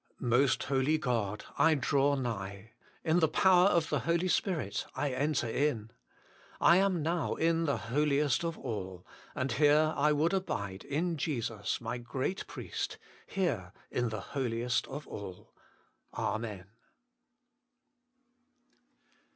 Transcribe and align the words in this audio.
Most 0.19 0.63
Holy 0.63 0.97
God! 0.97 1.45
I 1.59 1.75
draw 1.75 2.15
nigh. 2.15 2.71
In 3.03 3.19
the 3.19 3.27
power 3.27 3.67
of 3.67 3.89
the 3.89 3.99
Holy 3.99 4.27
Spirit 4.29 4.87
I 4.95 5.11
enter 5.11 5.47
in. 5.47 5.91
I 6.59 6.77
am 6.77 7.03
now 7.03 7.35
in 7.35 7.65
the 7.65 7.77
Holiest 7.77 8.43
of 8.43 8.57
all. 8.57 9.05
And 9.35 9.51
here 9.51 9.93
I 9.95 10.11
would 10.11 10.33
abide 10.33 10.83
in 10.85 11.17
Jesus, 11.17 11.79
my 11.79 11.99
Great 11.99 12.47
Priest 12.47 12.97
here, 13.27 13.73
in 13.91 14.09
the 14.09 14.21
Holiest 14.21 14.87
of 14.87 15.07
all. 15.07 15.53
Amen. 16.15 16.65